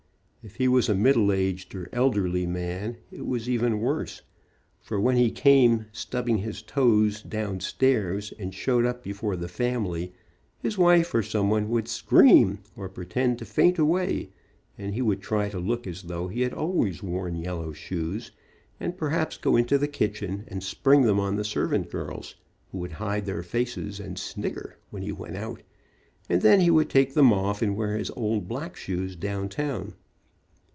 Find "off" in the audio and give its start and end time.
27.31-27.61